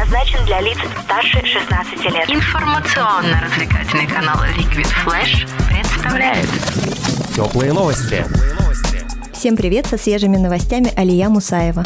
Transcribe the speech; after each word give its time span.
предназначен 0.00 0.44
для 0.46 0.60
лиц 0.60 0.78
старше 1.04 1.44
16 1.44 2.04
лет. 2.06 2.30
Информационно-развлекательный 2.30 4.06
канал 4.06 4.36
Liquid 4.56 4.88
Flash 5.04 5.46
представляет 5.68 6.48
Теплые 7.34 7.72
новости. 7.72 8.24
Всем 9.32 9.56
привет 9.56 9.86
со 9.86 9.98
свежими 9.98 10.36
новостями 10.36 10.92
Алия 10.96 11.28
Мусаева. 11.28 11.84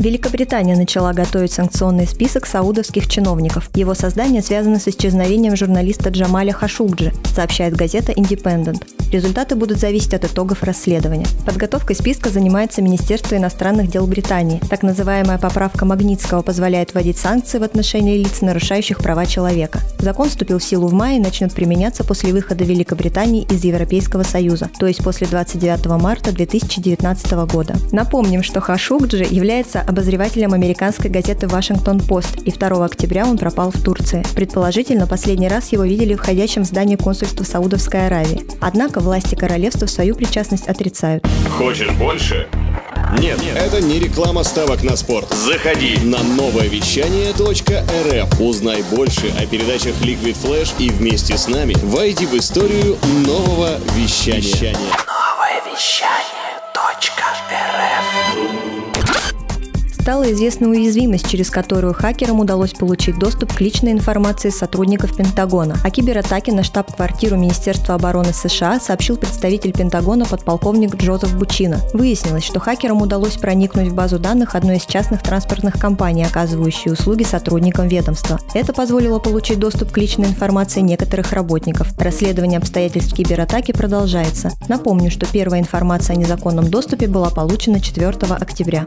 Великобритания 0.00 0.76
начала 0.76 1.12
готовить 1.12 1.52
санкционный 1.52 2.06
список 2.06 2.46
саудовских 2.46 3.06
чиновников. 3.06 3.68
Его 3.74 3.92
создание 3.92 4.40
связано 4.40 4.80
с 4.80 4.88
исчезновением 4.88 5.56
журналиста 5.56 6.08
Джамаля 6.08 6.54
Хашугджи, 6.54 7.12
сообщает 7.34 7.76
газета 7.76 8.12
Independent. 8.12 8.82
Результаты 9.12 9.56
будут 9.56 9.78
зависеть 9.78 10.14
от 10.14 10.24
итогов 10.24 10.62
расследования. 10.62 11.26
Подготовкой 11.44 11.96
списка 11.96 12.30
занимается 12.30 12.80
Министерство 12.80 13.36
иностранных 13.36 13.90
дел 13.90 14.06
Британии. 14.06 14.62
Так 14.70 14.82
называемая 14.82 15.36
поправка 15.36 15.84
Магнитского 15.84 16.40
позволяет 16.40 16.94
вводить 16.94 17.18
санкции 17.18 17.58
в 17.58 17.62
отношении 17.62 18.16
лиц, 18.16 18.40
нарушающих 18.40 18.98
права 19.00 19.26
человека. 19.26 19.80
Закон 19.98 20.30
вступил 20.30 20.60
в 20.60 20.64
силу 20.64 20.86
в 20.86 20.94
мае 20.94 21.18
и 21.18 21.20
начнет 21.20 21.52
применяться 21.52 22.04
после 22.04 22.32
выхода 22.32 22.64
Великобритании 22.64 23.46
из 23.50 23.64
Европейского 23.64 24.22
Союза, 24.22 24.70
то 24.78 24.86
есть 24.86 25.04
после 25.04 25.26
29 25.26 26.00
марта 26.00 26.32
2019 26.32 27.32
года. 27.52 27.74
Напомним, 27.92 28.42
что 28.42 28.60
Хашугджи 28.60 29.26
является 29.28 29.84
обозревателем 29.90 30.54
американской 30.54 31.10
газеты 31.10 31.46
«Вашингтон-Пост», 31.46 32.38
и 32.44 32.50
2 32.50 32.84
октября 32.84 33.26
он 33.26 33.36
пропал 33.36 33.70
в 33.70 33.82
Турции. 33.82 34.24
Предположительно, 34.34 35.06
последний 35.06 35.48
раз 35.48 35.72
его 35.72 35.84
видели 35.84 36.14
входящим 36.14 36.62
в 36.62 36.66
здание 36.66 36.96
консульства 36.96 37.44
Саудовской 37.44 38.06
Аравии. 38.06 38.42
Однако 38.60 39.00
власти 39.00 39.34
королевства 39.34 39.86
свою 39.86 40.14
причастность 40.14 40.68
отрицают. 40.68 41.26
Хочешь 41.58 41.90
больше? 41.92 42.48
Нет, 43.18 43.40
это 43.56 43.80
не 43.80 43.98
реклама 43.98 44.44
ставок 44.44 44.82
на 44.84 44.96
спорт. 44.96 45.28
Заходи. 45.30 45.98
На 46.04 46.22
новое 46.22 46.68
вещание 46.68 47.32
.рф. 47.32 48.40
Узнай 48.40 48.82
больше 48.90 49.32
о 49.36 49.46
передачах 49.46 49.94
Liquid 50.00 50.36
Flash 50.40 50.72
и 50.78 50.90
вместе 50.90 51.36
с 51.36 51.48
нами 51.48 51.74
войди 51.82 52.26
в 52.26 52.34
историю 52.34 52.96
нового 53.26 53.78
вещания. 53.96 54.72
Новое 54.72 55.60
вещание 55.74 56.30
.рф 56.74 58.69
Стала 60.00 60.32
известна 60.32 60.68
уязвимость, 60.68 61.28
через 61.28 61.50
которую 61.50 61.92
хакерам 61.92 62.40
удалось 62.40 62.72
получить 62.72 63.18
доступ 63.18 63.52
к 63.52 63.60
личной 63.60 63.92
информации 63.92 64.48
сотрудников 64.48 65.14
Пентагона. 65.14 65.76
О 65.84 65.90
кибератаке 65.90 66.52
на 66.52 66.62
штаб-квартиру 66.62 67.36
Министерства 67.36 67.96
обороны 67.96 68.32
США 68.32 68.80
сообщил 68.80 69.18
представитель 69.18 69.72
Пентагона 69.72 70.24
подполковник 70.24 70.96
Джозеф 70.96 71.36
Бучина. 71.36 71.80
Выяснилось, 71.92 72.44
что 72.44 72.60
хакерам 72.60 73.02
удалось 73.02 73.36
проникнуть 73.36 73.88
в 73.88 73.94
базу 73.94 74.18
данных 74.18 74.54
одной 74.54 74.78
из 74.78 74.86
частных 74.86 75.22
транспортных 75.22 75.74
компаний, 75.78 76.24
оказывающей 76.24 76.90
услуги 76.90 77.22
сотрудникам 77.22 77.86
ведомства. 77.86 78.40
Это 78.54 78.72
позволило 78.72 79.18
получить 79.18 79.58
доступ 79.58 79.92
к 79.92 79.98
личной 79.98 80.28
информации 80.28 80.80
некоторых 80.80 81.32
работников. 81.34 81.88
Расследование 81.98 82.58
обстоятельств 82.58 83.14
кибератаки 83.14 83.72
продолжается. 83.72 84.50
Напомню, 84.66 85.10
что 85.10 85.26
первая 85.26 85.60
информация 85.60 86.16
о 86.16 86.18
незаконном 86.18 86.70
доступе 86.70 87.06
была 87.06 87.28
получена 87.28 87.80
4 87.80 88.08
октября. 88.08 88.86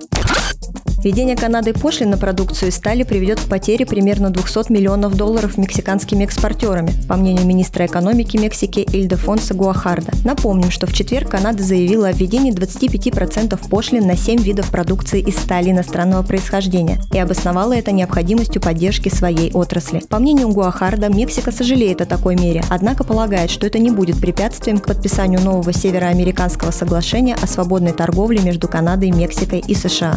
Введение 1.04 1.36
Канады 1.36 1.74
пошлин 1.74 2.12
на 2.12 2.18
продукцию 2.18 2.70
из 2.70 2.76
стали 2.76 3.04
приведет 3.04 3.42
к 3.42 3.50
потере 3.50 3.86
примерно 3.86 4.30
200 4.30 4.72
миллионов 4.72 5.18
долларов 5.18 5.58
мексиканскими 5.58 6.24
экспортерами, 6.24 6.94
по 7.10 7.18
мнению 7.18 7.46
министра 7.46 7.86
экономики 7.86 8.38
Мексики 8.38 8.80
Ильдефонса 8.80 9.54
Гуахарда. 9.54 10.14
Напомним, 10.24 10.72
что 10.72 10.88
в 10.88 10.94
четверг 10.94 11.32
Канада 11.32 11.62
заявила 11.62 12.08
о 12.08 12.14
введении 12.14 12.54
25% 12.54 13.60
пошлин 13.70 14.08
на 14.08 14.16
7 14.16 14.42
видов 14.42 14.72
продукции 14.72 15.20
из 15.20 15.36
стали 15.36 15.72
иностранного 15.72 16.24
происхождения 16.24 17.02
и 17.12 17.20
обосновала 17.20 17.74
это 17.74 17.92
необходимостью 17.92 18.62
поддержки 18.62 19.10
своей 19.10 19.52
отрасли. 19.52 20.02
По 20.08 20.20
мнению 20.20 20.50
Гуахарда, 20.50 21.10
Мексика 21.10 21.52
сожалеет 21.52 22.00
о 22.00 22.06
такой 22.06 22.38
мере, 22.38 22.64
однако 22.70 23.04
полагает, 23.04 23.52
что 23.52 23.68
это 23.68 23.78
не 23.78 23.92
будет 23.92 24.22
препятствием 24.22 24.80
к 24.80 24.88
подписанию 24.88 25.42
нового 25.42 25.74
североамериканского 25.74 26.72
соглашения 26.72 27.36
о 27.42 27.46
свободной 27.46 27.92
торговле 27.92 28.40
между 28.40 28.70
Канадой, 28.70 29.12
Мексикой 29.12 29.62
и 29.68 29.76
США. 29.76 30.16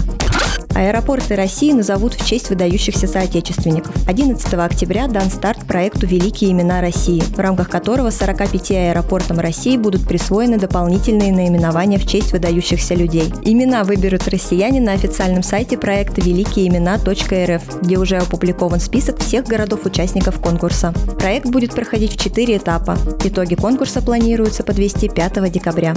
Аэропорты 0.76 1.36
России 1.36 1.72
назовут 1.72 2.12
в 2.12 2.26
честь 2.26 2.50
выдающихся 2.50 3.06
соотечественников. 3.06 3.94
11 4.06 4.52
октября 4.52 5.08
дан 5.08 5.30
старт 5.30 5.66
проекту 5.66 6.06
«Великие 6.06 6.52
имена 6.52 6.82
России», 6.82 7.22
в 7.22 7.38
рамках 7.38 7.70
которого 7.70 8.10
45 8.10 8.72
аэропортам 8.72 9.38
России 9.38 9.78
будут 9.78 10.06
присвоены 10.06 10.58
дополнительные 10.58 11.32
наименования 11.32 11.98
в 11.98 12.06
честь 12.06 12.32
выдающихся 12.32 12.94
людей. 12.94 13.32
Имена 13.42 13.84
выберут 13.84 14.28
россияне 14.28 14.82
на 14.82 14.92
официальном 14.92 15.42
сайте 15.42 15.78
проекта 15.78 16.20
великиеимена.рф, 16.20 17.80
где 17.80 17.96
уже 17.96 18.18
опубликован 18.18 18.78
список 18.78 19.20
всех 19.20 19.46
городов-участников 19.46 20.42
конкурса. 20.42 20.92
Проект 21.18 21.46
будет 21.46 21.74
проходить 21.74 22.12
в 22.12 22.22
четыре 22.22 22.58
этапа. 22.58 22.98
Итоги 23.24 23.54
конкурса 23.54 24.02
планируется 24.02 24.62
подвести 24.62 25.08
5 25.08 25.50
декабря. 25.50 25.94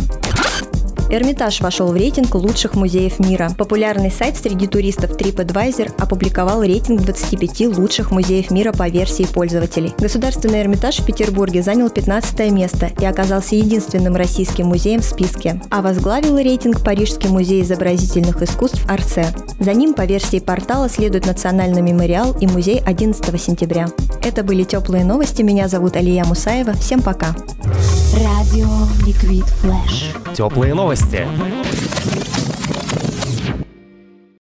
Эрмитаж 1.12 1.62
вошел 1.62 1.88
в 1.88 1.96
рейтинг 1.96 2.36
лучших 2.36 2.76
музеев 2.76 3.18
мира. 3.20 3.50
Популярный 3.58 4.12
сайт 4.12 4.38
среди 4.38 4.68
туристов 4.68 5.18
TripAdvisor 5.18 5.92
опубликовал 6.00 6.62
рейтинг 6.62 7.02
25 7.02 7.78
лучших 7.78 8.12
музеев 8.12 8.52
мира 8.52 8.72
по 8.72 8.88
версии 8.88 9.24
пользователей. 9.24 9.94
Государственный 9.98 10.62
Эрмитаж 10.62 11.00
в 11.00 11.06
Петербурге 11.06 11.64
занял 11.64 11.90
15 11.90 12.52
место 12.52 12.92
и 13.02 13.06
оказался 13.06 13.56
единственным 13.56 14.16
российским 14.16 14.68
музеем 14.68 15.02
в 15.02 15.06
списке. 15.06 15.60
А 15.72 15.82
возглавил 15.82 16.38
рейтинг 16.38 16.84
Парижский 16.84 17.30
музей 17.30 17.64
изобразительных 17.64 18.44
искусств 18.44 18.86
Арсе. 18.88 19.34
За 19.60 19.74
ним 19.74 19.94
по 19.94 20.06
версии 20.06 20.40
портала 20.40 20.88
следует 20.88 21.26
Национальный 21.26 21.82
мемориал 21.82 22.34
и 22.40 22.48
музей 22.48 22.82
11 22.86 23.42
сентября. 23.42 23.88
Это 24.22 24.44
были 24.44 24.64
теплые 24.64 25.04
новости. 25.04 25.42
Меня 25.42 25.68
зовут 25.68 25.98
Алия 25.98 26.24
Мусаева. 26.24 26.74
Всем 26.74 27.02
пока. 27.02 27.36
Радио 28.14 28.70
Liquid 29.06 29.46
Flash. 29.62 30.34
Теплые 30.34 30.74
новости. 30.74 31.28